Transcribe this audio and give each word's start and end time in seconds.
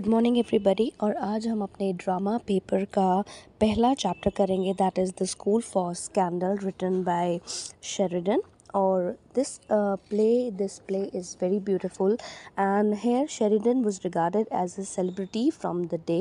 Good 0.00 0.08
morning 0.08 0.36
everybody 0.38 0.92
और 1.02 1.14
आज 1.14 1.46
हम 1.48 1.62
अपने 1.62 1.92
ड्रामा 2.02 2.36
पेपर 2.46 2.84
का 2.92 3.20
पहला 3.60 3.92
चैप्टर 3.94 4.30
करेंगे. 4.36 4.72
That 4.74 4.98
is 4.98 5.12
the 5.20 5.24
school 5.26 5.62
for 5.62 5.94
scandal 5.94 6.56
written 6.62 7.02
by 7.04 7.38
Sheridan 7.84 8.42
और 8.74 9.10
this 9.34 9.58
play 9.70 10.30
this 10.58 10.78
play 10.86 11.02
is 11.14 11.34
very 11.42 11.58
beautiful 11.66 12.16
and 12.58 12.94
here 13.02 13.26
Sheridan 13.36 13.82
was 13.84 14.00
regarded 14.04 14.46
as 14.62 14.76
a 14.78 14.82
celebrity 14.84 15.50
from 15.50 15.84
the 15.84 16.00
day 16.06 16.18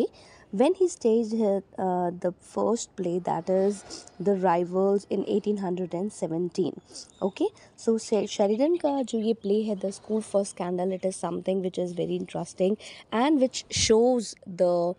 when 0.52 0.74
he 0.74 0.88
staged 0.88 1.32
his, 1.32 1.64
uh, 1.78 2.12
the 2.20 2.34
first 2.42 2.96
play 2.96 3.20
that 3.20 3.50
is 3.50 3.84
the 4.20 4.36
rivals 4.36 5.06
in 5.10 5.20
1817 5.20 6.82
okay? 7.22 7.48
So 7.76 7.98
sheridan 7.98 8.78
ka 8.78 9.04
jo 9.04 9.20
ye 9.20 9.34
play 9.34 9.68
hai 9.68 9.76
the 9.76 9.92
school 9.92 10.22
for 10.22 10.44
scandal 10.46 10.92
it 10.92 11.06
is 11.06 11.16
something 11.16 11.62
which 11.62 11.78
is 11.78 11.92
very 11.94 12.16
interesting 12.16 12.78
and 13.12 13.40
which 13.40 13.66
shows 13.70 14.36
the 14.46 14.96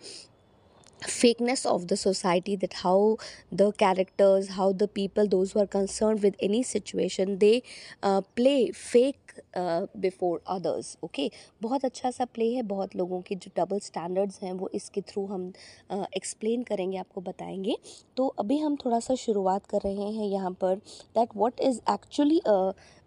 fakeness 1.03 1.65
of 1.67 1.89
the 1.89 1.97
society 1.97 2.57
that 2.57 2.75
how 2.75 3.17
the 3.53 3.73
characters 3.73 4.51
how 4.51 4.73
the 4.73 4.89
people 4.89 5.27
those 5.27 5.53
who 5.53 5.61
are 5.61 5.67
concerned 5.69 6.23
with 6.23 6.35
any 6.41 6.63
situation 6.63 7.39
they 7.39 7.63
uh, 8.03 8.21
play 8.37 8.71
fake 8.73 9.17
before 9.57 10.41
others 10.49 10.97
okay 11.05 11.31
बहुत 11.63 11.85
अच्छा 11.85 12.11
सा 12.11 12.25
play 12.35 12.47
है 12.55 12.63
बहुत 12.63 12.97
लोगों 12.97 13.21
के 13.23 13.35
जो 13.35 13.51
double 13.57 13.79
standards 13.79 14.43
हैं 14.43 14.53
वो 14.53 14.69
इसके 14.75 15.01
थ्रू 15.01 15.25
हम 15.27 15.47
एक्सप्लेन 15.93 16.63
uh, 16.63 16.69
करेंगे 16.69 16.99
आपको 16.99 17.21
बताएँगे 17.21 17.77
तो 18.17 18.27
अभी 18.39 18.59
हम 18.59 18.77
थोड़ा 18.85 19.01
सा 19.01 19.15
शुरुआत 19.15 19.67
कर 19.67 19.81
रहे 19.85 20.11
हैं 20.11 20.27
यहाँ 20.27 20.51
पर 20.61 20.75
that 21.17 21.37
what 21.37 21.61
is 21.61 21.81
actually 21.91 22.41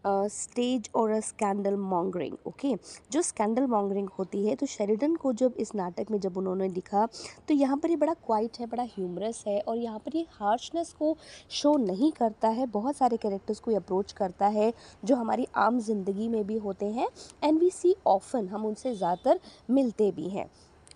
stage 0.05 0.89
और 0.95 1.11
अ, 1.11 1.19
स्कैंडल 1.21 1.75
मॉन्गरिंग, 1.77 2.35
ओके? 2.47 2.75
जो 3.11 3.21
स्कैंडल 3.21 3.67
मॉन्गरिंग 3.67 4.09
होती 4.09 4.45
है 4.45 4.55
तो 4.55 4.65
शेरिडन 4.67 5.15
को 5.15 5.33
जब 5.33 5.55
इस 5.59 5.73
नाटक 5.75 6.11
में 6.11 6.19
जब 6.19 6.37
उन्होंने 6.37 6.67
लिखा 6.69 7.05
तो 7.47 7.53
यहाँ 7.53 7.77
पर 7.77 7.89
ये 7.89 7.95
बड़ा 7.97 8.13
क्वाइट 8.15 8.59
है, 8.59 8.65
बड़ा 8.67 8.83
ह्यूमरस 8.85 9.43
है 9.47 9.59
और 9.61 9.77
यहाँ 9.77 9.99
पर 9.99 10.17
ये 10.17 10.25
हार्शनेस 10.31 10.93
को 10.93 11.15
शो 11.51 11.75
नहीं 11.77 12.11
करता 12.13 12.47
है, 12.49 12.65
बहुत 12.67 12.95
सारे 12.95 13.17
कैरेक्टर्स 13.17 13.59
को 13.59 13.75
अप्रोच 13.75 14.11
करता 14.13 14.47
है, 14.49 14.71
जो 15.03 15.15
हमारी 15.15 15.47
आम 15.57 15.79
ज़िंदगी 15.81 16.27
में 16.29 16.45
भी 16.47 16.57
होते 16.59 16.85
हैं 16.87 17.07
एंड 17.43 17.59
वी 17.59 17.69
सी 17.71 17.95
ऑफन 18.07 18.47
हम 18.47 18.65
उनसे 18.65 18.95
ज़्यादातर 18.95 19.39
मिलते 19.69 20.11
भी 20.11 20.29
हैं। 20.29 20.49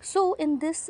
So 0.04 0.34
in 0.40 0.56
this 0.58 0.88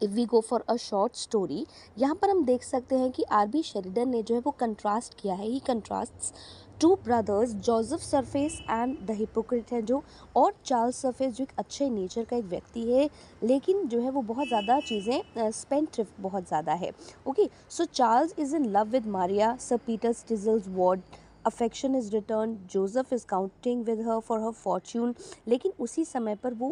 if 0.00 0.10
we 0.10 0.24
go 0.26 0.40
for 0.40 0.64
a 0.68 0.74
short 0.78 1.16
story 1.16 1.66
यहाँ 1.98 2.14
पर 2.14 2.30
हम 2.30 2.44
देख 2.44 2.62
सकते 2.62 2.98
हैं 2.98 3.10
कि 3.12 3.22
आर 3.32 3.46
बी 3.48 3.62
शेरिडन 3.62 4.08
ने 4.08 4.22
जो 4.22 4.34
है 4.34 4.40
वो 4.40 4.50
कंट्रास्ट 4.60 5.14
किया 5.14 5.34
है 5.34 5.46
he 5.46 5.58
contrast 5.66 6.34
two 6.80 6.94
brothers 7.04 7.50
Joseph 7.56 8.00
Surface 8.00 8.58
and 8.70 8.96
the 9.06 9.10
hypocrite 9.10 9.72
है 9.72 9.80
जो, 9.82 10.02
और 10.36 10.52
चार्ल्स 10.64 10.96
सरफेस 10.96 11.32
जो 11.34 11.44
एक 11.44 11.52
अच्छे 11.58 11.88
नेचर 11.90 12.24
का 12.24 12.36
एक 12.36 12.44
व्यक्ति 12.44 12.82
है, 12.82 13.08
लेकिन 13.42 13.86
जो 13.88 14.00
है 14.00 14.10
वो 14.10 14.22
बहुत 14.22 14.48
ज़्यादा 14.48 14.78
चीज़ें 14.80 15.50
स्पेंड 15.52 16.04
बहुत 16.20 16.48
ज़्यादा 16.48 16.72
है। 16.74 16.90
Okay 17.26 17.48
so 17.70 17.84
Charles 17.84 18.34
is 18.38 18.56
in 18.56 18.64
love 18.66 18.88
with 18.88 19.06
Maria 19.08 19.56
Sir 19.60 19.76
Peter 19.86 20.12
Teazle's 20.12 20.68
ward 20.68 21.00
affection 21.46 21.94
is 21.96 22.10
return 22.12 22.56
Joseph 22.70 23.12
is 23.12 23.24
counting 23.26 23.84
with 23.84 24.00
her 24.08 24.20
for 24.20 24.40
her 24.40 24.50
fortune 24.54 25.14
लेकिन 25.48 25.72
उसी 25.80 26.04
समय 26.04 26.34
पर 26.34 26.54
वो 26.54 26.68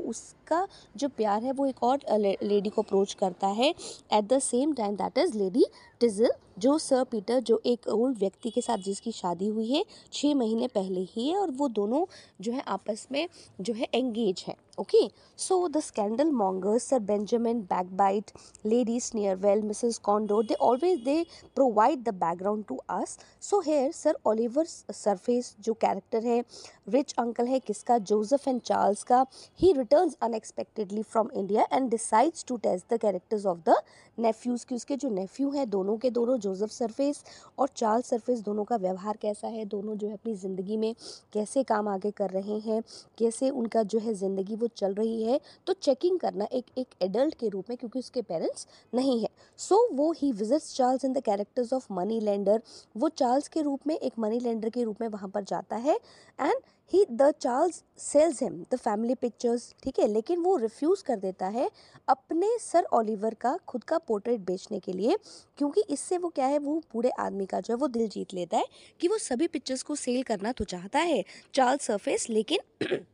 उसका 0.48 0.66
जो 0.96 1.08
प्यार 1.08 1.42
है 1.44 1.52
वो 1.52 1.66
एक 1.66 1.82
और 1.82 2.00
लेडी 2.42 2.68
को 2.70 2.82
अप्रोच 2.82 3.14
करता 3.14 3.46
है। 3.46 3.68
At 3.68 4.24
the 4.24 4.38
same 4.40 4.72
time 4.74 4.94
that 4.96 5.18
is 5.18 5.36
Lady 5.38 5.64
Teazle 6.00 6.30
जो 6.58 6.76
सर 6.78 7.02
पीटर 7.04 7.40
जो 7.40 7.60
एक 7.66 7.86
ओल्ड 7.88 8.18
व्यक्ति 8.18 8.50
के 8.50 8.60
साथ 8.60 8.78
जिसकी 8.84 9.12
शादी 9.12 9.48
हुई 9.48 9.66
है 9.72 9.84
छः 10.12 10.34
महीने 10.34 10.66
पहले 10.68 11.00
ही 11.10 11.28
है 11.28 11.36
और 11.38 11.50
वो 11.50 11.68
दोनों 11.68 12.04
जो 12.40 12.52
है 12.52 12.62
आपस 12.68 13.06
में 13.12 13.28
जो 13.60 13.74
है 13.74 13.88
एंगेज 13.94 14.44
हैं 14.48 14.54
okay 14.80 15.06
so 15.38 15.56
the 15.68 15.80
scandal 15.80 16.30
mongers 16.32 16.82
Sir 16.84 16.98
Benjamin 17.02 17.60
Backbite 17.70 18.30
Lady 18.66 18.98
Sneerwell 19.00 19.62
Mrs 19.62 19.98
Candour 19.98 20.44
they 20.46 20.54
always 20.62 20.98
they 21.04 21.24
provide 21.54 22.02
the 22.02 22.14
background 22.14 22.64
to 22.68 22.76
us 22.90 23.18
so 23.40 23.60
here 23.60 23.92
Sir 23.92 24.18
Oliver 24.26 24.64
Surface 24.64 25.54
जो 25.60 25.74
कैरेक्टर 25.76 26.26
है 26.26 26.42
रिच 26.88 27.12
अंकल 27.18 27.46
है, 27.46 27.58
किसका? 27.60 27.96
जोसेफ 28.00 28.46
एंड 28.48 28.60
चार्ल्स 28.60 29.02
का। 29.02 29.24
He 29.60 29.72
return 29.72 30.10
unexpectedly 30.38 31.02
from 31.02 31.28
India 31.34 31.66
and 31.72 31.88
decides 31.90 32.44
to 32.48 32.56
test 32.58 32.92
the 32.92 32.98
characters 33.00 33.46
of 33.46 33.58
the 33.68 33.74
nephews 34.18 34.64
की 34.66 34.74
उसके 34.74 34.96
जो 34.96 35.08
nephew 35.10 35.50
हैं 35.50 35.68
दोनों 35.70 35.96
के 35.98 36.10
दोनों 36.10 36.36
जोसेफ 36.38 36.70
सरफेस 36.70 37.22
और 37.58 37.68
चार्ल्स 37.76 38.06
सरफेस 38.10 38.40
दोनों 38.40 38.64
का 38.64 38.76
व्यवहार 38.76 39.16
कैसा 39.22 39.48
है? 39.48 39.64
दोनों 39.66 39.96
जो 39.96 40.08
है 40.08 40.14
अपनी 40.14 40.34
ज़िंदगी 40.36 40.76
में 40.76 40.94
कैसे 41.32 41.62
काम 41.62 41.88
आगे 41.88 42.10
कर 42.10 42.30
रहे 42.30 42.58
हैं? 42.60 42.82
कैसे 43.18 43.50
उनका 43.52 43.82
जो 43.84 43.98
है 43.98 44.14
ज़िंदगी 44.14 44.56
वो 44.56 44.66
चल 44.76 44.94
रही 44.94 45.22
है? 45.24 45.40
तो 45.66 45.72
चेकिंग 45.72 46.18
करना 46.20 46.46
एक 46.52 46.66
एक 46.78 46.94
एडल्ट 47.02 47.34
के 47.34 47.48
रूप 47.48 47.70
में 47.70 47.76
क्योंकि 47.78 47.98
उसके 47.98 48.22
पेरेंट्स 48.22 48.66
नहीं 48.92 49.20
है। 49.20 49.28
सो 49.58 49.74
so, 49.76 49.96
वो 49.98 50.12
he 50.12 50.32
visits 50.32 50.74
Charles 50.76 51.04
in 51.04 51.12
the 51.12 51.22
characters 51.24 51.72
of 51.72 51.92
money 51.92 52.20
lender 52.20 52.62
वो 52.96 53.08
चार्ल्स 53.10 53.48
के 53.48 53.62
रूप 53.62 53.86
में 53.86 53.96
एक 53.96 54.18
मनी 54.18 54.40
लेंडर 54.40 54.68
के 54.70 54.84
रूप 54.84 55.00
में 55.00 55.08
वहाँ 55.08 55.28
पर 55.28 55.44
जाता 55.44 55.76
है। 55.78 55.98
And 56.38 56.60
he 56.92 57.04
the 57.12 57.30
Charles 57.40 57.82
sells 57.98 58.42
him 58.42 58.54
the 58.72 58.76
family 58.76 59.14
pictures 59.14 59.74
ठीक 59.84 59.98
है? 59.98 60.06
लेकिन 60.08 60.40
वो 60.40 60.56
रिफ्यूज़ 60.56 61.02
कर 61.04 61.16
देता 61.16 61.46
है 61.48 61.68
अपने 62.08 62.48
सर 62.60 62.84
ओलिवर 62.92 63.34
का, 63.34 63.56
खुद 63.68 63.84
का 63.84 63.98
पोर्ट्रेट 63.98 64.40
बेचने 64.40 64.78
के 64.80 64.92
लिए, 64.92 65.16
क्योंकि 65.58 65.84
इससे 65.90 66.18
वो 66.18 66.28
क्या 66.28 66.46
है, 66.46 66.58
वो 66.58 66.80
पूरे 66.92 67.10
आदमी 67.20 67.46
का 67.46 67.60
जो 67.60 67.74
है, 67.74 67.78
वो 67.78 67.88
दिल 67.88 68.08
जीत 68.08 68.34
लेता 68.34 68.56
है 68.56 68.64
कि 69.00 69.08
वो 69.08 69.18
सभी 69.18 69.46
पिक्चर्स 69.48 69.82
को 69.82 69.96
सेल 69.96 70.22
करना 70.22 70.52
तो 70.52 70.64
चाहता 70.66 70.98
है 71.00 71.22
चार्ल्स 71.54 71.86
सरफेस 71.86 72.26
लेकिन 72.30 73.04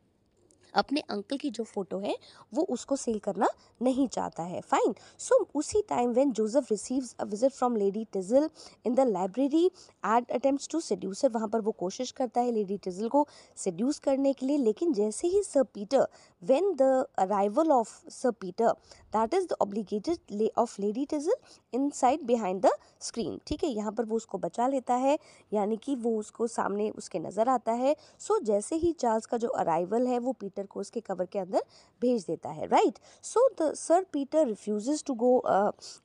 अपने 0.75 1.01
अंकल 1.11 1.37
की 1.37 1.51
जो 1.51 1.65
फ़ोटो 1.65 1.99
है 1.99 2.17
वो 2.55 2.63
उसको 2.71 2.97
सेल 2.97 3.19
करना 3.19 3.49
नहीं 3.83 4.07
चाहता 4.09 4.43
है। 4.43 4.61
फाइन 4.63 4.95
सो 5.19 5.35
so, 5.35 5.49
उसी 5.55 5.83
time 5.89 6.11
when 6.13 6.33
Joseph 6.33 6.71
receives 6.71 7.15
a 7.21 7.25
visit 7.25 7.53
from 7.53 7.77
Lady 7.77 8.05
Teazle 8.13 8.49
in 8.87 8.95
the 8.95 9.07
library 9.09 9.65
and 9.67 10.31
attempt 10.33 10.71
to 10.73 10.81
seduce her 10.81 11.29
वहाँ 11.31 11.49
पर 11.49 11.61
वो 11.61 11.73
कोशिश 11.79 12.11
करता 12.13 12.41
है 12.41 12.53
लेडी 12.53 12.77
टिजल 12.85 13.09
को 13.09 13.27
सेड्यूस 13.57 13.99
करने 13.99 14.33
के 14.33 14.47
लिए 14.47 14.59
लेकिन 14.59 14.93
जैसे 14.93 15.29
ही 15.29 15.43
Sir 15.43 15.63
Peter 15.75 16.07
when 16.43 16.75
the 16.75 17.05
arrival 17.19 17.71
of 17.73 17.89
Sir 18.11 18.31
Peter 18.41 18.73
that 19.15 19.35
is 19.35 19.47
the 19.47 19.57
obligated 19.61 20.49
of 20.59 20.81
Lady 20.81 21.05
Teazle 21.11 21.35
inside 21.95 22.23
behind 22.27 22.61
the 22.63 22.71
screen 23.01 23.39
ठीक 23.47 23.65
है 23.65 23.71
यहाँ 23.71 23.93
पर 23.93 24.05
वो 24.05 24.17
उसको 24.17 24.39
बचा 24.39 24.67
लेता 24.69 24.95
है 24.97 25.19
यानी 25.53 25.77
कि 25.77 25.95
वो 25.97 26.17
उसको 26.19 26.47
सामने 26.47 26.89
उसके 26.93 27.19
नज़र 27.19 27.49
आता 27.49 27.73
है। 27.73 27.95
सो 28.21 28.35
so, 28.35 28.45
जैसे 28.45 28.77
ही 28.77 28.93
चार्ल्स 28.93 29.27
का 29.27 29.37
जो 29.37 29.49
अराइवल 29.49 30.07
है 30.07 30.19
वो 30.19 30.33
पीटर 30.33 30.67
को 30.67 30.81
उसके 30.81 31.01
कवर 31.01 31.27
के 31.27 31.39
अंदर 31.39 31.63
भेज 32.03 32.25
देता 32.27 32.51
है 32.51 32.67
right 32.67 32.99
so 33.25 33.49
the 33.61 33.73
Sir 33.77 34.05
Peter 34.13 34.47
refuse 34.47 35.05
to 35.07 35.15
go 35.15 35.33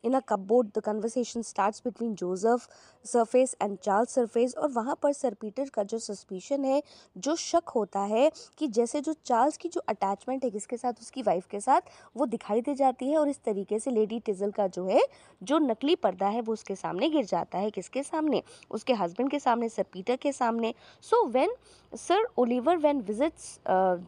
in 0.04 0.14
a 0.14 0.20
cupboard 0.30 0.68
the 0.78 0.82
conversation 0.82 1.42
start 1.42 1.82
between 1.86 2.14
Joseph 2.16 2.68
Surface 3.06 3.56
and 3.62 3.78
Charles 3.78 4.14
Surface 4.14 4.56
और 4.56 4.70
वहाँ 4.70 4.98
पर 5.02 5.14
सर 5.14 5.34
पीटर 5.34 5.70
का 5.70 5.84
जो 5.84 6.00
सस्पिशन 6.00 6.66
है, 6.66 6.82
जो 7.18 7.36
शक 7.36 7.70
होता 7.70 8.00
है 8.00 8.32
कि 8.58 8.68
जैसे 8.68 9.02
जो 9.02 9.14
चार्ल्स 9.26 9.58
की 9.58 9.70
जो 9.70 9.82
अटैचमेंट 9.90 10.44
है 10.44 10.50
किसके 10.50 10.78
साथ, 10.78 10.94
उसकी 11.02 11.22
वाइफ 11.22 11.46
के 11.46 11.60
साथ, 11.60 11.82
वो 12.18 12.26
दिखाई 12.26 12.62
दे 12.62 12.76
जाती 12.76 13.10
है 13.10 13.18
और 13.18 13.30
इस 13.30 13.40
तरीके 13.44 13.80
से 13.80 13.92
लेडी 13.92 14.20
टिजल 14.20 14.52
का 14.52 14.68
जो 14.68 14.86
है, 14.86 15.02
जो 15.44 15.60
नकली 15.60 15.96
पर्दा 15.96 16.28
है 16.28 16.42
वो 16.42 16.54
उसके 16.54 16.76
सामने 16.76 17.10
गिर 17.10 17.26
जाता 17.26 17.58
है 17.58 17.72
किसके 17.72 18.04
सामने? 18.04 18.44
उसके 18.72 18.94
हस्बैंड 18.94 19.32
के 19.32 19.40
सामने 19.40 19.70
सर 19.70 19.84
पीटर 19.84 20.16
के 20.16 20.32
सामने। 20.32 20.74
So 21.02 21.26
when 21.26 21.56
Sir 21.94 22.26
Oliver 22.38 22.78
when 22.78 23.00
visits 23.02 23.60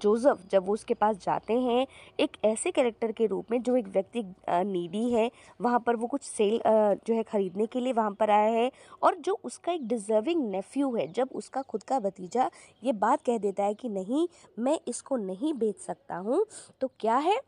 Joseph 0.02 0.46
जब 0.52 0.66
वो 0.66 0.74
उसके 0.74 0.94
पास 0.94 1.18
जाते 1.24 1.54
हैं, 1.54 1.86
एक 2.20 2.38
ऐसे 2.46 2.72
कैरेक्टर 2.72 3.12
के 3.12 3.26
रूप 3.28 3.52
में 3.52 3.62
जो 3.62 3.76
एक 3.76 3.88
व्यक्ति 3.88 4.24
नीडी 4.50 5.10
है, 5.12 5.30
वहाँ 5.62 5.80
पर 5.80 5.96
वो 5.96 6.08
कुछ 6.08 6.24
सेल 6.24 6.60
जो 6.68 7.14
है 7.14 7.24
ख़रीदने 7.24 7.66
के 7.66 7.80
लिए 7.80 7.94
वहाँ 7.94 8.12
पर 8.20 8.30
आया 8.32 8.50
है 8.52 8.72
और 9.04 9.16
जो 9.18 9.40
उसका 9.44 9.72
एक 9.72 9.88
डिज़र्विंग 9.88 10.50
नेफ्यू 10.52 10.96
है, 10.96 11.08
जब 11.08 11.30
उसका 11.34 11.62
खुद 11.62 11.84
का 11.84 12.00
भतीजा 12.00 12.50
ये 12.84 12.94
बात 12.96 13.22
कह 13.26 13.38
देता 13.38 13.64
है 13.64 13.74
कि 13.74 13.90
नहीं, 13.90 14.28
मैं 14.60 14.80
इसको 14.88 15.18
नहीं 15.18 15.54
बेच 15.54 15.78
सकता 15.78 16.16
हूँ 16.18 16.46
तो 16.82 16.92
क्या 17.00 17.18
है? 17.18 17.40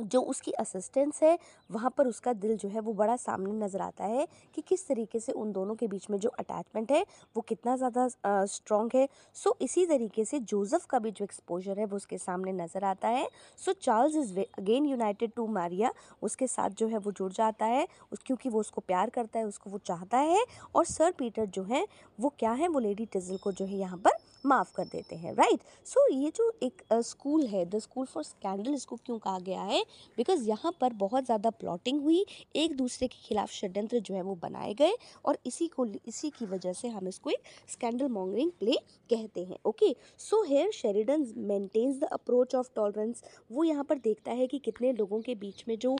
जो 0.00 0.20
उसकी 0.22 0.52
असिस्टेंस 0.52 1.22
है, 1.22 1.38
वहाँ 1.70 1.92
पर 1.96 2.06
उसका 2.06 2.32
दिल 2.34 2.56
जो 2.56 2.68
है 2.68 2.80
वो 2.80 2.92
बड़ा 2.94 3.16
सामने 3.18 3.52
नज़र 3.56 3.80
आता 3.80 4.04
है 4.04 4.26
कि 4.54 4.62
किस 4.62 4.86
तरीके 4.88 5.20
से 5.20 5.32
उन 5.32 5.52
दोनों 5.52 5.74
के 5.74 5.86
बीच 5.88 6.08
में 6.10 6.18
जो 6.18 6.28
अटैचमेंट 6.30 6.92
है, 6.92 7.04
वो 7.36 7.42
कितना 7.42 7.76
ज़्यादा 7.76 8.08
स्ट्रॉन्ग 8.46 8.90
है। 8.94 9.08
सो 9.36 9.56
इसी 9.60 9.86
तरीके 9.86 10.24
से 10.24 10.40
जोसेफ 10.40 10.84
का 10.84 10.98
भी 10.98 11.10
जो 11.10 11.24
एक्सपोजर 11.24 11.78
है, 11.78 11.84
वो 11.84 11.96
उसके 11.96 12.18
सामने 12.18 12.52
नज़र 12.54 12.84
आता 12.84 13.08
है। 13.08 13.28
So 13.58 13.72
Charles 13.72 14.16
is 14.16 14.38
again 14.38 14.86
united 14.86 15.32
to 15.36 15.46
Maria 15.48 15.92
उसके 16.22 16.46
साथ 16.46 16.70
जो 16.70 16.88
है 16.88 16.98
वो 16.98 17.12
जुड़ 17.12 17.32
जाता 17.32 17.66
है, 17.66 17.86
उस, 18.12 18.18
क्योंकि 18.26 18.48
वो 18.48 18.60
उसको 18.60 18.80
प्यार 18.80 19.10
करता 19.10 19.38
है, 19.38 19.44
उसको 19.46 19.70
वो 19.70 19.78
चाहता 19.78 20.18
है। 20.18 20.44
और 20.74 20.84
सर 20.84 21.12
पीटर 21.18 21.46
जो 21.48 21.62
है, 21.64 21.86
वो 22.18 22.32
क्या 22.38 22.52
है, 22.52 22.68
वो 22.68 22.80
लेडी 22.80 23.06
टिजल 23.06 23.36
को 23.36 23.52
जो 23.52 23.64
है 23.64 23.76
यहाँ 23.76 23.98
पर 23.98 24.16
माफ़ 24.48 24.72
कर 24.74 24.84
देते 24.86 25.16
हैं 25.16 25.32
राइट 25.34 25.60
सो 25.86 26.00
so, 26.00 26.16
ये 26.16 26.30
जो 26.30 26.52
एक 26.62 26.82
स्कूल 27.04 27.46
है 27.46 27.64
द 27.66 27.78
स्कूल 27.78 28.06
फॉर 28.06 28.24
स्कैंडल 28.24 28.74
इसको 28.74 28.96
क्यों 28.96 29.18
कहा 29.18 29.38
गया 29.40 29.62
है? 29.62 29.82
बिकॉज़ 30.18 30.48
यहाँ 30.48 30.72
पर 30.80 30.92
बहुत 30.98 31.24
ज़्यादा 31.24 31.50
प्लॉटिंग 31.58 32.02
हुई 32.02 32.24
एक 32.56 32.76
दूसरे 32.76 33.08
के 33.08 33.18
खिलाफ 33.22 33.50
षड्यंत्र 33.50 33.98
जो 34.00 34.14
है 34.14 34.22
वो 34.22 34.34
बनाए 34.42 34.74
गए 34.74 34.94
और 35.24 35.38
इसी 35.46 35.68
को 35.68 35.86
इसी 36.06 36.30
की 36.30 36.46
वजह 36.46 36.72
से 36.72 36.88
हम 36.88 37.08
इसको 37.08 37.30
एक 37.30 37.42
स्कैंडल 37.68 38.08
मॉन्गरिंग 38.08 38.50
प्ले 38.58 38.76
कहते 39.10 39.44
हैं 39.44 39.58
okay 39.66 39.94
so 40.20 40.42
here 40.44 40.70
Sheridan 40.72 41.26
maintains 41.48 41.98
the 41.98 42.08
approach 42.12 42.54
of 42.54 42.68
tolerance 42.76 43.22
वो 43.52 43.64
यहाँ 43.64 43.84
पर 43.84 43.98
देखता 44.00 44.32
है 44.32 44.46
कि 44.46 44.58
कितने 44.60 44.92
लोगों 44.92 45.20
के 45.20 45.34
बीच 45.36 45.64
में 45.68 45.78
जो 45.78 45.96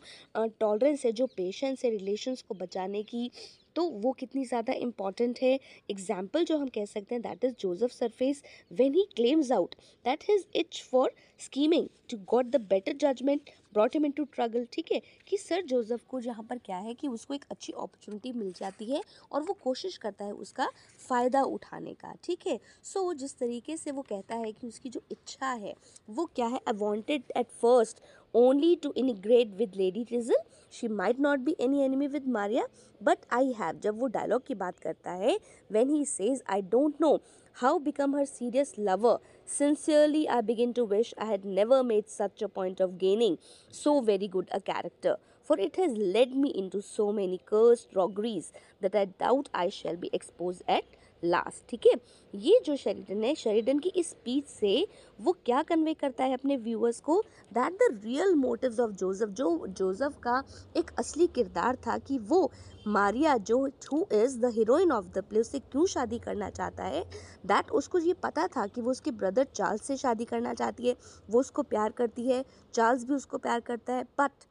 टॉलरेंस 0.61 1.05
है 1.05 1.13
जो 1.13 1.27
पेशेंस 1.37 1.85
है 1.85 1.91
रिलेशंस 1.91 2.43
को 2.43 2.55
बचाने 2.55 3.03
की 3.03 3.31
तो 3.79 3.83
वो 4.03 4.13
कितनी 4.13 4.45
ज़्यादा 4.45 4.73
इंपॉर्टेंट 4.75 5.39
है। 5.43 5.53
एग्ज़ाम्पल 5.91 6.45
जो 6.45 6.57
हम 6.59 6.69
कह 6.69 6.85
सकते 6.85 7.15
हैं 7.15 7.23
that 7.23 7.45
is 7.45 7.53
Joseph 7.61 7.91
Surface 7.91 8.43
when 8.71 8.95
he 8.95 9.07
claims 9.17 9.53
out 9.53 9.75
that 10.05 10.25
his 10.31 10.47
itch 10.57 10.83
for 10.91 11.13
scheming 11.41 11.87
to 12.11 12.17
got 12.29 12.47
the 12.47 12.61
better 12.71 12.97
judgement 13.03 13.51
brought 13.73 13.95
him 13.95 14.11
to 14.17 14.25
struggle 14.35 14.67
ठीक 14.73 14.93
है 14.93 15.01
कि 15.29 15.37
सर 15.37 15.63
जोसेफ 15.65 16.05
को 16.09 16.21
जहाँ 16.21 16.45
पर 16.51 16.59
क्या 16.65 16.77
है 16.79 16.95
कि 16.95 17.09
उसको 17.09 17.35
एक 17.35 17.45
अच्छी 17.51 17.73
अपॉर्चुनिटी 17.73 18.33
मिल 18.33 18.53
जाती 18.57 18.91
है 18.93 19.03
और 19.33 19.43
वो 19.43 19.57
कोशिश 19.63 19.97
करता 19.97 20.25
है 20.25 20.33
उसका 20.47 20.69
फ़ायदा 21.09 21.43
उठाने 21.43 21.95
का 21.95 22.15
ठीक 22.25 22.47
है 22.47 22.59
सो 22.85 23.01
so, 23.01 23.19
जिस 23.19 23.39
तरीके 23.39 23.77
से 23.77 23.91
वो 23.91 24.03
कहता 24.03 24.35
है 24.37 24.53
कि 24.53 24.67
उसकी 24.67 24.91
जो 24.91 25.03
इच्छा 25.13 25.53
है 25.65 25.75
वो 26.11 26.25
क्या 26.37 26.47
है 26.47 26.61
I 26.69 26.77
wanted 26.77 27.33
at 27.37 27.51
first 27.63 28.03
only 28.35 28.77
to 28.77 28.93
integrate 28.95 29.51
with 29.51 29.75
Lady 29.75 30.05
Tizzle. 30.05 30.37
She 30.71 30.89
might 30.89 31.19
not 31.19 31.45
be 31.45 31.57
any 31.59 31.83
enemy 31.83 32.09
with 32.09 32.27
Maria, 32.27 32.65
but 33.01 33.25
I 33.31 33.55
have. 33.59 33.81
जब 33.83 33.99
वो 34.01 34.07
डायलॉग 34.09 34.47
की 34.47 34.55
बात 34.55 34.79
करता 34.79 35.13
है 35.13 35.39
when 35.71 35.89
he 35.89 36.05
says 36.05 36.43
I 36.49 36.61
don't 36.63 37.01
know 37.01 37.19
how 37.57 37.79
become 37.79 38.13
her 38.13 38.27
serious 38.27 38.75
lover. 38.79 39.19
Sincerely, 39.51 40.29
I 40.29 40.43
begin 40.43 40.75
to 40.75 40.85
wish 40.85 41.15
I 41.17 41.25
had 41.25 41.43
never 41.43 41.83
made 41.83 42.11
such 42.11 42.43
a 42.43 42.51
point 42.51 42.81
of 42.81 42.99
gaining 42.99 43.39
so 43.71 44.03
very 44.03 44.29
good 44.29 44.47
a 44.53 44.61
character. 44.61 45.17
For 45.43 45.59
it 45.59 45.77
has 45.77 45.97
led 45.97 46.33
me 46.33 46.51
into 46.51 46.83
so 46.83 47.15
many 47.15 47.39
cursed 47.39 47.95
rogueries 47.95 48.53
that 48.83 48.95
I 48.95 49.07
doubt 49.07 49.49
I 49.55 49.71
shall 49.71 49.97
be 49.97 50.11
exposed 50.13 50.63
at 50.69 50.85
last 51.23 51.69
ठीक 51.71 51.87
है? 51.87 51.93
ये 52.35 52.61
जो 52.67 52.77
Sheridan 52.77 53.23
है 53.25 53.35
Sheridan 53.35 53.79
की 53.79 53.89
इस 53.89 54.11
speech 54.11 54.47
से 54.47 54.87
वो 55.21 55.33
क्या 55.47 55.63
कन्वे 55.63 55.95
करता 55.95 56.25
है 56.25 56.35
अपने 56.35 56.57
व्यूअर्स 56.57 57.01
को? 57.01 57.21
That 57.53 57.73
the 57.73 58.01
real 58.05 58.35
motives 58.35 58.81
of 58.81 58.91
Joseph 58.93 59.29
जो 59.29 59.67
जोसेफ 59.69 60.19
का 60.23 60.43
एक 60.77 60.91
असली 60.99 61.27
किरदार 61.27 61.77
था 61.87 61.99
कि 61.99 62.19
वो 62.19 62.51
मारिया, 62.87 63.37
जो 63.37 63.59
who 63.93 64.05
is 64.15 64.39
the 64.41 64.51
heroine 64.53 64.93
of 64.93 65.07
the 65.07 65.23
play 65.23 65.41
उससे 65.41 65.59
क्यों 65.59 65.87
शादी 65.87 66.19
करना 66.19 66.51
चाहता 66.51 66.85
है? 66.85 67.05
दैट 67.47 67.71
उसको 67.71 67.99
ये 67.99 68.13
पता 68.23 68.47
था 68.47 68.67
कि 68.67 68.81
वो 68.81 68.91
उसके 68.91 69.11
ब्रदर 69.11 69.47
चार्ल्स 69.55 69.83
से 69.83 69.97
शादी 69.97 70.25
करना 70.25 70.55
चाहती 70.55 70.89
है। 70.89 70.97
वो 71.31 71.41
उसको 71.41 71.63
प्यार 71.63 71.93
करती 71.93 72.29
है। 72.29 72.45
चार्ल्स 72.75 73.05
भी 73.05 73.15
उसको 73.15 73.39
प्यार 73.39 73.61
करता 73.61 73.93
है 73.93 74.05
but 74.21 74.45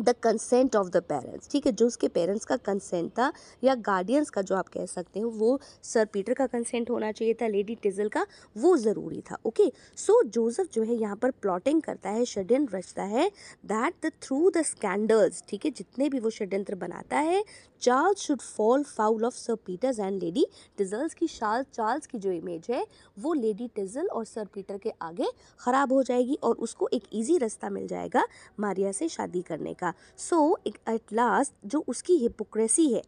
the 0.00 0.14
consent 0.22 0.76
of 0.76 0.88
the 0.88 1.02
parents 1.04 1.48
ठीक 1.50 1.66
है, 1.66 1.72
जो 1.72 1.86
उसके 1.86 2.08
पेरेंट्स 2.08 2.44
का 2.44 2.56
कंसेंट 2.58 3.10
था, 3.10 3.32
या 3.62 3.74
गार्डियंस 3.82 4.30
का 4.30 4.42
जो 4.42 4.56
आप 4.56 4.68
कह 4.68 4.86
सकते 4.86 5.20
हो, 5.20 5.30
वो 5.30 5.60
सर 5.84 6.04
पीटर 6.12 6.34
का 6.34 6.46
कंसेंट 6.48 6.90
होना 6.90 7.12
चाहिए 7.12 7.34
था 7.34 7.46
लेडी 7.48 7.74
टिजल 7.82 8.08
का, 8.08 8.26
वो 8.56 8.76
ज़रूरी 8.78 9.20
था 9.30 9.38
ओके 9.46 9.70
सो 9.98 10.22
जोसेफ 10.24 10.68
जो 10.72 10.82
है, 10.82 10.94
यहाँ 10.94 11.16
पर 11.16 11.30
प्लॉटिंग 11.32 11.82
करता 11.82 12.10
है 12.10 12.24
षड्यंत्र 12.26 12.76
रचता 12.76 13.02
है 13.04 13.28
that 13.66 13.94
the 14.06 14.12
through 14.22 14.50
the 14.50 14.62
scandals 14.64 15.42
ठीक 15.48 15.64
है, 15.64 15.70
जितने 15.72 16.08
भी 16.08 16.20
वो 16.20 16.30
षड्यंत्र 16.30 16.74
बनाता 16.76 17.18
है 17.20 17.42
Charles 17.82 18.20
should 18.20 18.40
fall 18.40 18.82
foul 18.84 19.24
of 19.24 19.34
Sir 19.34 19.54
Peter's 19.66 19.98
and 19.98 20.22
Lady 20.22 20.46
Teazle's 20.78 21.14
की 21.14 21.26
शाल 21.28 21.64
चार्ल्स 21.72 22.06
की 22.06 22.18
जो 22.18 22.30
इमेज 22.32 22.66
है, 22.70 22.84
वो 23.16 23.32
लेडी 23.34 23.68
टिजल 23.76 24.06
और 24.08 24.24
सर 24.24 24.46
पीटर 24.54 24.78
के 24.78 24.92
आगे 25.02 25.26
ख़राब 25.60 25.92
हो 25.92 26.02
जाएगी 26.02 26.38
और 26.42 26.54
उसको 26.58 26.88
एक 26.92 27.02
ईजी 27.14 27.36
रास्ता 27.38 27.70
मिल 27.70 27.86
जाएगा, 27.88 28.24
मारिया 28.60 28.92
से 28.92 29.08
शादी 29.08 29.42
करने 29.42 29.74
का। 29.74 29.87
सो 30.18 30.58
एट 30.66 31.12
लास्ट 31.12 31.52
जो 31.66 31.84
उसकी 31.88 32.16
हिपोक्रेसी 32.18 32.92
है। 32.92 33.02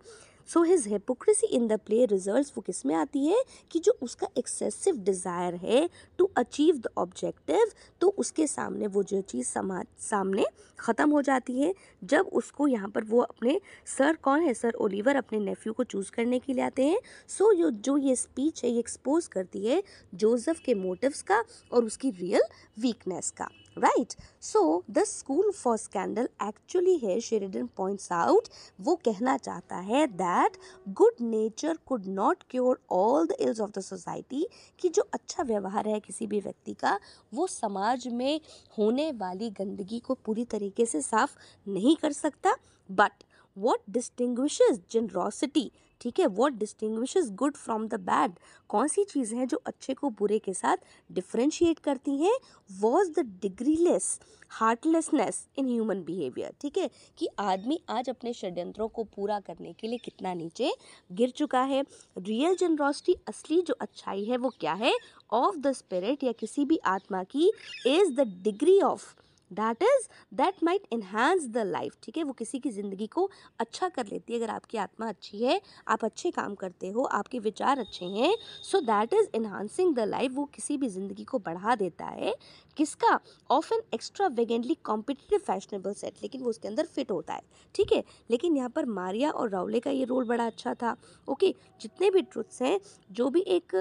So 0.48 0.62
his 0.62 0.86
hypocrisy 0.88 1.46
in 1.46 1.66
the 1.68 1.78
play 1.86 2.04
result 2.06 2.48
वो 2.56 2.60
किसमें 2.60 2.94
आती 2.94 3.26
है? 3.26 3.42
कि 3.70 3.78
जो 3.78 3.92
उसका 4.02 4.26
एक्सेसिव 4.38 4.96
डिज़ायर 4.98 5.54
है 5.56 5.88
टू 6.18 6.28
अचीव 6.36 6.76
द 6.76 6.88
ऑब्जेक्टिव 6.98 7.70
तो 8.00 8.08
उसके 8.18 8.46
सामने 8.46 8.86
वो 8.86 9.02
जो 9.02 9.20
चीज़ 9.22 9.46
समाज 9.48 9.86
सामने 10.00 10.46
ख़त्म 10.78 11.10
हो 11.10 11.22
जाती 11.22 11.60
है। 11.60 11.72
जब 12.04 12.30
उसको 12.32 12.66
यहाँ 12.66 12.88
पर 12.88 13.04
वो 13.04 13.20
अपने 13.20 13.60
सर 13.86 14.16
कौन 14.22 14.42
है? 14.42 14.54
सर 14.54 14.74
ओलिवर 14.74 15.16
अपने 15.16 15.38
नेफ्यू 15.38 15.72
को 15.72 15.84
चूज़ 15.84 16.10
करने 16.10 16.38
के 16.38 16.52
लिए 16.52 16.64
आते 16.64 16.84
हैं। 16.84 17.00
सो 17.28 17.52
so, 17.54 17.70
जो 17.70 17.96
ये 17.98 18.16
स्पीच 18.16 18.64
है 18.64 18.70
ये 18.70 18.78
एक्सपोज 18.78 19.26
करती 19.28 19.66
है 19.66 19.82
जोसेफ 20.14 20.60
के 20.64 20.74
मोटिव्स 20.74 21.22
का 21.22 21.42
और 21.72 21.84
उसकी 21.84 22.10
रियल 22.10 22.42
वीकनेस 22.78 23.30
का। 23.30 23.48
Right 23.76 24.12
so 24.40 24.82
the 24.90 25.04
school 25.04 25.50
for 25.52 25.76
scandal 25.76 26.28
actually 26.42 26.96
है 26.98 27.20
शेरिडन 27.20 27.66
पॉइंट्स 27.76 28.12
आउट 28.12 28.48
वो 28.80 28.94
कहना 28.96 29.36
चाहता 29.36 29.76
है 29.76 30.06
that 30.06 30.56
good 30.88 31.20
nature 31.20 31.78
could 31.86 32.06
not 32.06 32.42
cure 32.50 32.80
all 32.90 33.26
the 33.26 33.36
ills 33.40 33.60
of 33.60 33.70
the 33.70 33.80
society 33.80 34.46
कि 34.80 34.88
जो 34.88 35.02
अच्छा 35.12 35.42
व्यवहार 35.42 35.88
है 35.88 36.00
किसी 36.00 36.26
भी 36.26 36.40
व्यक्ति 36.40 36.74
का, 36.74 36.98
वो 37.34 37.46
समाज 37.46 38.08
में 38.08 38.40
होने 38.78 39.10
वाली 39.12 39.50
गंदगी 39.50 39.98
को 39.98 40.14
पूरी 40.14 40.44
तरीके 40.44 40.86
से 40.86 41.00
साफ़ 41.00 41.36
नहीं 41.68 41.96
कर 41.96 42.12
सकता. 42.12 42.56
बट 42.90 43.24
वॉट 43.58 43.78
डिस्टिंग्विशेज 43.90 44.80
जनरोसिटी 44.90 45.70
ठीक 46.00 46.20
है? 46.20 46.26
What 46.26 46.52
distinguishes 46.52 47.30
good 47.34 47.56
from 47.56 47.86
the 47.88 48.00
bad 48.00 48.32
कौन 48.70 48.88
सी 48.88 49.04
चीज़ें 49.04 49.38
हैं 49.38 49.46
जो 49.48 49.62
अच्छे 49.66 49.94
को 49.94 50.10
बुरे 50.10 50.38
के 50.38 50.54
साथ 50.54 50.76
डिफ्रेंशिएट 51.12 51.78
करती 51.78 52.16
हैं? 52.16 52.36
Was 52.80 53.10
the 53.10 53.26
degree less 53.42 54.18
heartlessness 54.50 55.46
in 55.58 55.68
human 55.68 56.02
behaviour 56.04 56.54
ठीक 56.60 56.78
है? 56.78 56.88
कि 57.18 57.28
आदमी 57.38 57.80
आज 57.88 58.08
अपने 58.10 58.32
षड्यंत्रों 58.32 58.88
को 58.88 59.04
पूरा 59.16 59.38
करने 59.40 59.72
के 59.72 59.88
लिए 59.88 59.98
कितना 59.98 60.34
नीचे 60.34 60.72
गिर 61.12 61.30
चुका 61.30 61.62
है? 61.62 61.84
रियल 62.18 62.56
जनरोसिटी 62.56 63.16
असली 63.28 63.60
जो 63.62 63.74
अच्छाई 63.80 64.24
है 64.24 64.36
वो 64.36 64.52
क्या 64.60 64.72
है? 64.74 64.92
ऑफ़ 65.32 65.56
द 65.56 65.72
स्पिरिट 65.72 66.24
या 66.24 66.32
किसी 66.32 66.64
भी 66.64 66.78
आत्मा 66.86 67.22
की 67.24 67.50
is 67.86 68.14
the 68.14 68.26
degree 68.42 68.80
of 68.80 69.14
that 69.50 69.82
is 69.82 70.08
that 70.34 70.62
might 70.64 70.86
enhance 70.92 71.46
the 71.46 71.58
life 71.66 71.96
ठीक 72.02 72.16
है? 72.16 72.24
वो 72.24 72.32
किसी 72.32 72.58
की 72.58 72.70
ज़िंदगी 72.70 73.06
को 73.08 73.28
अच्छा 73.60 73.88
कर 73.88 74.06
लेती 74.06 74.32
है। 74.32 74.38
अगर 74.38 74.50
आपकी 74.50 74.78
आत्मा 74.78 75.08
अच्छी 75.08 75.42
है, 75.42 75.60
आप 75.88 76.04
अच्छे 76.04 76.30
काम 76.30 76.54
करते 76.54 76.88
हो, 76.88 77.02
आपके 77.02 77.38
विचार 77.40 77.78
अच्छे 77.78 78.04
हैं 78.06 78.34
so 78.62 78.80
that 78.82 79.14
is 79.14 79.28
enhancing 79.34 79.94
the 79.96 80.00
life 80.08 80.32
वो 80.34 80.44
किसी 80.54 80.76
भी 80.76 80.88
ज़िंदगी 80.88 81.24
को 81.24 81.38
बढ़ा 81.40 81.74
देता 81.76 82.04
है, 82.06 82.34
किसका? 82.76 83.18
Of 83.50 83.72
an 83.74 83.82
extravagantly 84.28 84.74
competitive 84.84 85.38
fashionable 85.46 85.92
set 85.94 86.22
लेकिन 86.22 86.42
वो 86.42 86.50
उसके 86.50 86.68
अंदर 86.68 86.86
फिट 86.86 87.10
होता 87.10 87.34
है, 87.34 87.42
ठीक 87.74 87.92
है? 87.92 88.02
लेकिन 88.30 88.56
यहाँ 88.56 88.70
पर 88.70 88.86
मारिया 88.88 89.30
और 89.30 89.50
रावले 89.50 89.80
का 89.80 89.90
ये 89.90 90.04
रोल 90.04 90.24
बड़ा 90.26 90.46
अच्छा 90.46 90.74
था 90.74 90.96
ओके 91.28 91.54
जितने 91.80 92.10
भी 92.10 92.22
ट्रुथ्स 92.22 92.62
हैं, 92.62 92.78
जो 93.10 93.28
भी 93.30 93.40
एक 93.48 93.76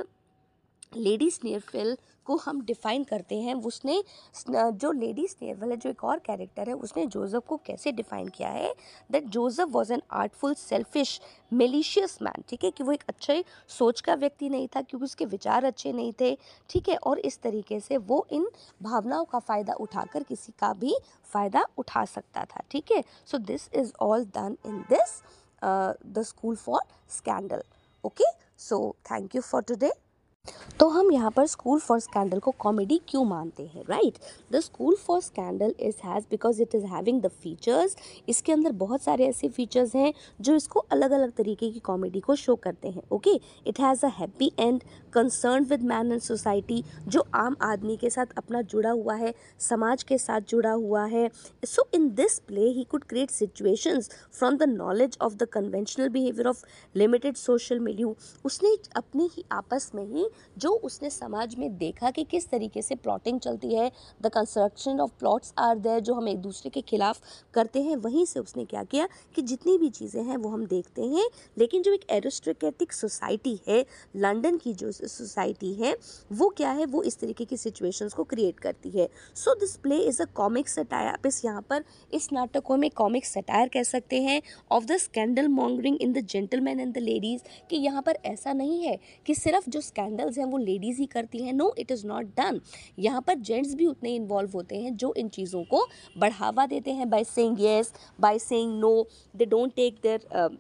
लेडी 0.93 1.29
स्नेयरफिल 1.31 1.97
को 2.25 2.35
हम 2.37 2.61
डिफ़ाइन 2.61 3.03
करते 3.03 3.35
हैं, 3.41 3.53
उसने 3.55 4.01
जो 4.47 4.91
लेडी 4.91 5.27
स्नेयरफिल 5.27 5.69
है, 5.71 5.77
जो 5.77 5.89
एक 5.89 6.03
और 6.03 6.19
कैरेक्टर 6.25 6.69
है, 6.69 6.73
उसने 6.75 7.05
जोसेफ 7.05 7.45
को 7.47 7.57
कैसे 7.65 7.91
डिफ़ाइन 7.91 8.27
किया 8.29 8.49
है? 8.49 8.73
That 9.11 9.25
Joseph 9.27 9.67
was 9.71 9.93
an 9.93 10.01
artful 10.11 10.53
selfish 10.53 11.19
malicious 11.53 12.17
man 12.21 12.43
ठीक 12.49 12.63
है? 12.63 12.71
कि 12.71 12.83
वो 12.83 12.91
एक 12.91 13.03
अच्छे 13.09 13.43
सोच 13.69 14.01
का 14.01 14.15
व्यक्ति 14.15 14.49
नहीं 14.49 14.67
था 14.75 14.81
क्योंकि 14.81 15.03
उसके 15.05 15.25
विचार 15.25 15.65
अच्छे 15.65 15.93
नहीं 15.93 16.13
थे, 16.19 16.35
ठीक 16.69 16.89
है? 16.89 16.95
और 16.97 17.19
इस 17.19 17.41
तरीके 17.41 17.79
से 17.79 17.97
वो 17.97 18.25
इन 18.31 18.49
भावनाओं 18.83 19.25
का 19.25 19.39
फ़ायदा 19.39 19.73
उठाकर 19.79 20.23
किसी 20.23 20.53
का 20.59 20.73
भी 20.73 20.95
फ़ायदा 21.33 21.65
उठा 21.77 22.03
सकता 22.05 22.45
था, 22.45 22.63
ठीक 22.71 22.91
है? 22.91 23.03
So 23.25 23.37
this 23.37 23.69
is 23.73 23.93
all 24.01 24.25
done 24.35 24.57
in 24.65 24.81
this 24.89 25.21
the 25.63 26.23
school 26.25 26.55
for 26.55 26.81
scandal 27.11 27.63
okay 28.03 28.31
so 28.59 28.95
thank 29.11 29.35
you 29.35 29.41
for 29.41 29.61
today 29.61 29.91
तो 30.79 30.87
हम 30.89 31.11
यहाँ 31.11 31.31
पर 31.31 31.45
स्कूल 31.47 31.79
फॉर 31.79 31.99
स्कैंडल 31.99 32.39
को 32.39 32.51
कॉमेडी 32.59 32.99
क्यों 33.07 33.23
मानते 33.25 33.63
हैं 33.65 33.83
right 33.89 34.17
the 34.51 34.59
school 34.59 34.95
for 34.95 35.21
scandal 35.21 35.73
is 35.79 35.95
has 36.05 36.25
because 36.31 36.61
it 36.61 36.75
is 36.75 36.85
having 36.85 37.21
the 37.21 37.27
features 37.43 37.95
इसके 38.29 38.51
अंदर 38.51 38.71
बहुत 38.79 39.01
सारे 39.01 39.27
ऐसे 39.27 39.49
फीचर्स 39.49 39.95
हैं 39.95 40.13
जो 40.41 40.55
इसको 40.55 40.79
अलग 40.91 41.11
अलग 41.11 41.31
तरीके 41.31 41.69
की 41.71 41.79
कॉमेडी 41.79 42.19
को 42.19 42.35
शो 42.35 42.55
करते 42.55 42.89
हैं 42.89 43.03
okay 43.11 43.39
it 43.67 43.79
has 43.79 44.05
a 44.05 44.09
happy 44.19 44.51
end 44.59 44.83
concern 45.13 45.65
with 45.65 45.83
man 45.83 46.11
and 46.11 46.21
society 46.21 46.83
जो 47.07 47.25
आम 47.35 47.55
आदमी 47.61 47.95
के 47.97 48.09
साथ 48.09 48.25
अपना 48.37 48.61
जुड़ा 48.63 48.89
हुआ 48.89 49.15
है, 49.15 49.33
समाज 49.59 50.03
के 50.03 50.17
साथ 50.17 50.41
जुड़ा 50.49 50.71
हुआ 50.71 51.05
है। 51.05 51.29
So 51.63 51.87
in 51.93 52.09
this 52.15 52.37
play 52.39 52.67
he 52.69 52.83
could 52.83 53.03
create 53.03 53.29
situations 53.29 54.09
from 54.39 54.57
the 54.57 54.63
knowledge 54.63 55.17
of 55.21 55.35
the 55.35 55.47
conventional 55.53 56.09
behaviour 56.09 56.47
of 56.47 56.63
limited 56.95 57.35
social 57.37 57.79
milieu 57.79 58.15
उसने 58.45 58.75
अपनी 58.95 59.29
ही 59.33 59.43
आपस 59.51 59.91
में 59.95 60.05
ही 60.05 60.27
जो 60.57 60.69
उसने 60.83 61.09
समाज 61.09 61.55
में 61.55 61.77
देखा 61.77 62.11
कि 62.11 62.23
किस 62.23 62.49
तरीके 62.49 62.81
से 62.81 62.95
प्लॉटिंग 62.97 63.39
चलती 63.39 63.75
है 63.75 63.91
the 64.21 64.29
construction 64.29 64.99
of 64.99 65.11
plots 65.19 65.53
are 65.59 65.77
there 65.77 65.99
जो 65.99 66.13
हम 66.13 66.27
एक 66.27 66.37
दूसरे 66.41 66.69
के 66.69 66.81
खिलाफ 66.81 67.21
करते 67.53 67.81
हैं, 67.81 67.95
वहीं 67.97 68.25
से 68.25 68.39
उसने 68.39 68.65
क्या 68.65 68.83
किया 68.83 69.07
कि 69.35 69.41
जितनी 69.43 69.77
भी 69.77 69.89
चीज़ें 69.89 70.23
हैं 70.23 70.37
वो 70.37 70.49
हम 70.49 70.65
देखते 70.65 71.05
हैं। 71.05 71.27
लेकिन 71.57 71.81
जो 71.81 71.93
एक 71.93 72.05
एरोस्ट्रिकेटिक 72.11 72.93
सोसाइटी 72.93 73.59
है 73.67 73.83
लंदन 74.15 74.57
की 74.57 74.73
जो 74.73 74.91
सोसाइटी 74.91 75.73
है, 75.73 75.95
वो 76.31 76.49
क्या 76.49 76.71
है? 76.71 76.85
वो 76.85 77.03
इस 77.03 77.19
तरीके 77.19 77.45
की 77.45 77.57
सिचुएशंस 77.57 78.13
को 78.13 78.23
क्रिएट 78.25 78.59
करती 78.59 78.89
है। 78.89 79.07
So 79.35 79.53
this 79.55 79.75
play 79.77 79.97
is 79.99 80.21
a 80.21 80.25
comic 80.35 80.69
satire 80.69 81.07
आप 81.07 81.25
इस 81.25 81.43
यहाँ 81.45 81.61
पर 81.69 81.83
इस 82.13 82.31
नाटक 82.33 82.63
को 82.63 82.73
हमें 82.73 82.89
कॉमिक 82.95 83.25
सटायर 83.25 83.67
कह 83.67 83.83
सकते 83.83 84.21
हैं 84.21 84.41
of 84.71 84.85
the 84.85 84.97
scandal 84.99 85.47
mongering 85.49 85.97
in 86.01 86.13
the 86.13 86.25
gentleman 86.25 86.79
and 86.79 86.93
the 86.93 86.97
ladies 86.99 87.41
कि 87.69 87.75
यहाँ 87.77 88.01
पर 88.01 88.17
ऐसा 88.25 88.53
नहीं 88.53 88.81
है 88.83 88.97
कि 89.25 89.35
सिर्फ़ 89.35 89.69
जो 89.69 89.81
स्कैंडल्स 90.19 90.37
हैं, 90.37 90.45
वो 90.45 90.57
लेडीज़ 90.57 90.99
ही 90.99 91.05
करती 91.07 91.43
हैं। 91.43 91.53
No 91.53 91.73
it 91.79 91.91
is 91.91 92.05
not 92.07 92.25
done 92.37 92.59
यहाँ 92.99 93.21
पर 93.27 93.35
जेंट्स 93.39 93.73
भी 93.75 93.85
उतने 93.87 94.15
इन्वॉल्व 94.15 94.51
होते 94.53 94.77
हैं 94.77 94.95
जो 94.97 95.13
इन 95.17 95.29
चीज़ों 95.29 95.63
को 95.65 95.85
बढ़ावा 96.17 96.65
देते 96.67 96.91
हैं 96.93 97.09
by 97.09 97.23
saying 97.25 97.61
yes 97.61 97.93
by 98.19 98.39
saying 98.39 98.79
no 98.79 99.05
they 99.35 99.45
don't 99.47 99.75
take 99.75 99.99
their 100.03 100.57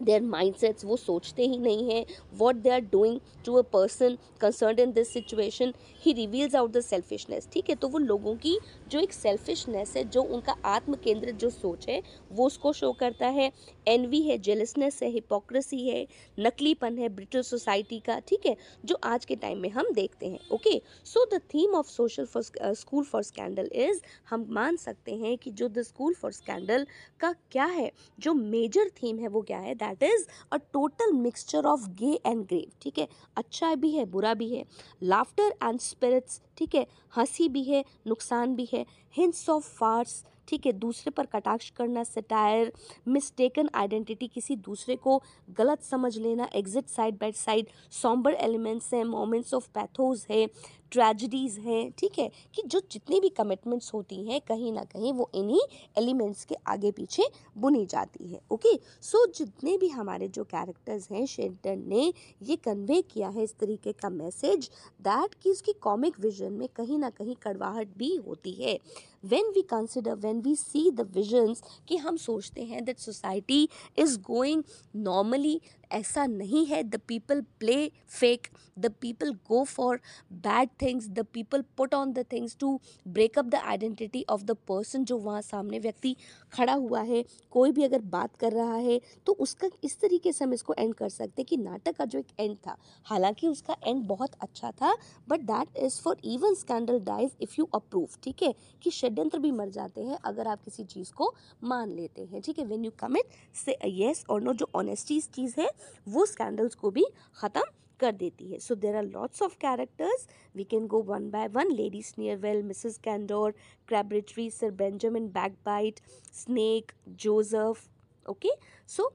their 0.00 0.22
mindsets 0.22 0.84
वो 0.84 0.96
सोचते 0.96 1.42
ही 1.42 1.56
नहीं 1.58 1.90
हैं। 1.90 2.04
What 2.38 2.56
they 2.56 2.70
are 2.70 2.80
doing 2.82 3.18
to 3.44 3.54
a 3.54 3.62
person 3.72 4.16
concern 4.40 4.78
in 4.80 4.92
this 4.92 5.12
situation 5.12 5.72
he 6.02 6.12
reveals 6.14 6.54
out 6.54 6.70
the 6.72 6.80
selfishness 6.80 7.48
ठीक 7.52 7.70
है? 7.70 7.74
तो 7.74 7.88
वो 7.88 7.98
लोगों 7.98 8.34
की 8.36 8.58
जो 8.88 9.00
एक 9.00 9.12
सेल्फिशनेस 9.12 9.92
है, 9.96 10.04
जो 10.04 10.22
उनका 10.22 10.54
आत्म 10.66 10.94
केंद्रित 10.94 11.34
जो 11.36 11.50
सोच 11.50 11.88
है, 11.88 12.02
वो 12.32 12.46
उसको 12.46 12.72
शो 12.72 12.92
करता 12.92 13.26
है। 13.28 13.50
एनवी 13.88 14.20
है 14.22 14.36
जेलसनेस 14.38 14.98
है 15.02 15.08
हिपोक्रेसी 15.10 15.88
है, 15.88 16.06
नकलीपन 16.38 16.98
है 16.98 17.08
ब्रिटिश 17.08 17.46
सोसाइटी 17.46 17.98
का, 18.00 18.18
ठीक 18.20 18.46
है? 18.46 18.56
जो 18.84 18.98
आज 19.04 19.24
के 19.24 19.36
टाइम 19.36 19.58
में 19.58 19.68
हम 19.70 19.92
देखते 19.92 20.26
हैं 20.26 20.38
okay 20.52 20.80
so 21.06 21.24
the 21.26 21.40
theme 21.54 21.74
of 21.74 21.86
social 21.88 22.26
for 22.26 22.42
school 22.74 23.04
for 23.04 23.22
scandal 23.22 23.70
is 23.74 24.00
हम 24.30 24.46
मान 24.50 24.76
सकते 24.76 25.14
हैं 25.16 25.36
कि 25.38 25.50
जो 25.52 25.68
द 25.68 25.82
स्कूल 25.82 26.14
फॉर 26.14 26.32
स्कैंडल 26.32 26.86
का 27.20 27.32
क्या 27.52 27.64
है, 27.66 27.90
जो 28.18 28.34
मेजर 28.34 28.90
थीम 29.02 29.18
है 29.18 29.28
वो 29.28 29.42
क्या 29.42 29.58
है? 29.58 29.74
That 29.74 30.02
is 30.02 30.26
a 30.52 30.56
total 30.72 31.12
mixture 31.14 31.66
of 31.66 31.88
gay 31.92 32.18
and 32.26 32.44
grave 32.44 32.70
ठीक 32.82 32.98
है? 32.98 33.08
अच्छा 33.36 33.74
भी 33.74 33.90
है, 33.90 34.04
बुरा 34.06 34.34
भी 34.34 34.48
है। 34.48 34.64
लाफ्टर 35.02 35.54
एंड 35.62 35.80
स्पिरिट्स 35.80 36.40
ठीक 36.58 36.74
है, 36.74 36.86
हँसी 37.16 37.48
भी 37.48 37.62
है, 37.64 37.84
नुकसान 38.06 38.54
भी 38.56 38.68
है। 38.72 38.84
हिंस 39.14 39.48
ऑफ़ 39.50 39.68
फार्स 39.70 40.24
ठीक 40.48 40.66
है, 40.66 40.72
दूसरे 40.72 41.10
पर 41.10 41.26
कटाक्ष 41.26 41.68
करना 41.70 42.02
सटायर 42.04 42.72
मिस्टेकन 43.08 43.68
आइडेंटिटी 43.74 44.26
किसी 44.28 44.56
दूसरे 44.58 44.96
को 44.96 45.20
गलत 45.58 45.82
समझ 45.82 46.16
लेना 46.18 46.48
exist 46.54 46.88
side 46.88 47.18
by 47.20 47.32
side 47.32 47.66
sombre 47.92 48.34
elements 48.34 48.92
हैं 48.94 49.04
मोमेंट्स 49.04 49.54
ऑफ़ 49.54 49.68
पैथोज 49.74 50.26
है। 50.30 50.46
ट्रेजिडीज़ 50.90 51.58
हैं 51.60 51.90
ठीक 51.98 52.18
है? 52.18 52.28
कि 52.54 52.62
जो 52.66 52.80
जितनी 52.92 53.20
भी 53.20 53.28
कमिटमेंट्स 53.28 53.92
होती 53.94 54.22
हैं 54.26 54.40
कहीं 54.40 54.72
ना 54.72 54.84
कहीं 54.84 55.12
वो 55.12 55.30
इन्हीं 55.34 55.60
एलिमेंट्स 55.98 56.44
के 56.44 56.54
आगे 56.66 56.90
पीछे 56.90 57.24
बुनी 57.58 57.84
जाती 57.86 58.28
है 58.28 58.40
ओके 58.50 58.76
सो 59.02 59.24
so, 59.26 59.36
जितने 59.38 59.76
भी 59.78 59.88
हमारे 59.88 60.28
जो 60.28 60.44
कैरेक्टर्स 60.44 61.10
हैं 61.10 61.24
शेल्टन 61.26 61.84
ने 61.88 62.12
ये 62.42 62.56
कन्वे 62.56 63.00
किया 63.02 63.28
है 63.28 63.44
इस 63.44 63.54
तरीके 63.60 63.92
का 63.92 64.10
मैसेज 64.10 64.70
दैट 65.00 65.34
कि 65.42 65.50
उसकी 65.50 65.72
कॉमिक 65.72 66.20
विजन 66.20 66.52
में 66.52 66.68
कहीं 66.76 66.98
ना 66.98 67.10
कहीं 67.10 67.34
कड़वाहट 67.42 67.88
भी 67.98 68.14
होती 68.16 68.52
है। 68.52 68.78
When 69.24 69.50
we 69.50 69.62
consider 69.62 70.14
when 70.14 70.40
we 70.40 70.54
see 70.56 70.90
the 70.90 71.00
visions 71.14 71.62
कि 71.88 71.96
हम 71.96 72.16
सोचते 72.16 72.64
हैं 72.64 72.84
that 72.84 72.98
society 72.98 73.68
is 73.98 74.18
going 74.20 74.62
normally 74.96 75.60
ऐसा 75.92 76.26
नहीं 76.26 76.64
है। 76.66 76.82
The 76.82 77.00
people 77.08 77.40
play 77.60 77.76
fake 78.10 78.46
the 78.78 78.90
people 79.00 79.32
go 79.48 79.62
for 79.64 80.00
bad 80.32 80.68
things 80.82 81.08
the 81.08 81.24
people 81.32 81.62
put 81.76 81.94
on 81.94 82.12
the 82.12 82.24
things 82.32 82.56
to 82.60 82.78
break up 83.08 83.44
the 83.44 83.54
identity 83.54 84.24
of 84.30 84.42
the 84.42 84.56
person 84.68 85.04
जो 85.04 85.18
वहाँ 85.18 85.40
सामने 85.42 85.78
व्यक्ति 85.78 86.14
खड़ा 86.52 86.72
हुआ 86.72 87.00
है, 87.02 87.24
कोई 87.50 87.72
भी 87.72 87.84
अगर 87.84 88.00
बात 88.08 88.36
कर 88.36 88.52
रहा 88.52 88.76
है 88.76 89.00
तो 89.26 89.32
उसका 89.40 89.68
इस 89.84 89.98
तरीके 90.00 90.32
से 90.32 90.44
हम 90.44 90.52
इसको 90.52 90.74
एंड 90.74 90.94
कर 90.94 91.08
सकते 91.08 91.44
कि 91.44 91.56
नाटक 91.56 91.96
का 91.96 92.04
जो 92.04 92.18
एक 92.18 92.26
एंड 92.40 92.56
था, 92.56 92.76
हालाँकि 93.04 93.48
उसका 93.48 93.76
एंड 93.84 94.02
बहुत 94.06 94.34
अच्छा 94.40 94.70
था 94.72 94.94
but 95.28 95.40
that 95.42 95.76
is 95.76 96.00
for 96.02 96.16
even 96.24 96.54
scandal 96.54 97.00
dies 97.02 97.36
if 97.42 97.54
you 97.58 97.68
approve 97.74 98.08
ठीक 98.22 98.42
है? 98.42 98.54
कि 98.82 98.90
षड्यंत्र 98.90 99.38
भी 99.38 99.50
मर 99.52 99.68
जाते 99.70 100.02
हैं 100.02 100.18
अगर 100.24 100.48
आप 100.48 100.62
किसी 100.64 100.84
चीज़ 100.84 101.12
को 101.12 101.32
मान 101.64 101.90
लेते 101.90 102.22
हैं, 102.22 102.40
ठीक 102.40 102.58
है? 102.58 102.64
When 102.64 102.84
you 102.84 102.90
commit 102.98 103.34
say 103.56 103.76
yes 103.86 104.24
और 104.30 104.42
नो 104.42 104.52
जो 104.54 104.68
ऑनेस्टी 104.74 105.20
चीज़ 105.20 105.54
है 105.58 105.70
वो 106.06 106.26
स्कैंडल्स 106.26 106.74
को 106.74 106.90
भी 106.90 107.04
ख़त्म 107.36 107.62
कर 108.00 108.12
देती 108.12 108.50
है। 108.52 108.58
So 108.58 108.74
there 108.76 108.96
are 108.96 109.04
lots 109.04 109.42
of 109.42 109.56
characters 109.60 110.26
we 110.56 110.64
can 110.64 110.86
go 110.86 111.02
one 111.04 111.30
by 111.30 111.48
one 111.48 111.70
ladies 111.72 112.12
Sneerwell 112.18 112.62
Mrs 112.62 112.98
Candour 113.04 113.54
Crabtree 113.88 114.50
sir 114.50 114.70
Benjamin 114.82 115.28
Backbite 115.30 116.00
Snake 116.34 116.92
Joseph 117.20 117.88
okay 118.26 118.50
so 118.88 119.10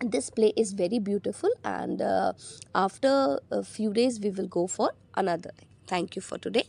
this 0.00 0.30
play 0.30 0.48
is 0.58 0.74
very 0.76 0.98
beautiful 1.02 1.54
and 1.66 2.02
after 2.76 3.62
few 3.62 3.92
days 3.92 4.20
we 4.22 4.30
will 4.30 4.48
go 4.48 4.66
for 4.68 4.92
another 5.18 5.66
thank 5.92 6.16
you 6.16 6.22
for 6.22 6.38
today 6.38 6.64